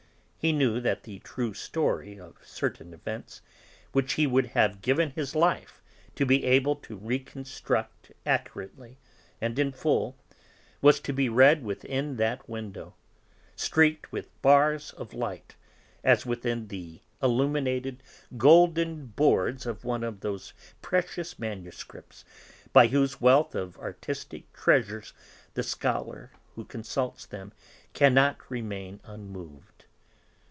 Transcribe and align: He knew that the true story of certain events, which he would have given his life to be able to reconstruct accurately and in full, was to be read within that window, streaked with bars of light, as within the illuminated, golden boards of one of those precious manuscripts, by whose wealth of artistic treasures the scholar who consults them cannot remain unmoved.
He 0.43 0.51
knew 0.51 0.81
that 0.81 1.03
the 1.03 1.19
true 1.19 1.53
story 1.53 2.19
of 2.19 2.43
certain 2.43 2.95
events, 2.95 3.43
which 3.91 4.13
he 4.13 4.25
would 4.25 4.47
have 4.57 4.81
given 4.81 5.11
his 5.11 5.35
life 5.35 5.83
to 6.15 6.25
be 6.25 6.43
able 6.45 6.75
to 6.77 6.95
reconstruct 6.95 8.11
accurately 8.25 8.97
and 9.39 9.59
in 9.59 9.71
full, 9.71 10.17
was 10.81 10.99
to 11.01 11.13
be 11.13 11.29
read 11.29 11.63
within 11.63 12.15
that 12.15 12.49
window, 12.49 12.95
streaked 13.55 14.11
with 14.11 14.31
bars 14.41 14.93
of 14.93 15.13
light, 15.13 15.55
as 16.03 16.25
within 16.25 16.69
the 16.69 17.01
illuminated, 17.21 18.01
golden 18.35 19.05
boards 19.05 19.67
of 19.67 19.85
one 19.85 20.03
of 20.03 20.21
those 20.21 20.53
precious 20.81 21.37
manuscripts, 21.37 22.25
by 22.73 22.87
whose 22.87 23.21
wealth 23.21 23.53
of 23.53 23.77
artistic 23.77 24.51
treasures 24.53 25.13
the 25.53 25.61
scholar 25.61 26.31
who 26.55 26.65
consults 26.65 27.27
them 27.27 27.53
cannot 27.93 28.37
remain 28.49 28.99
unmoved. 29.03 29.67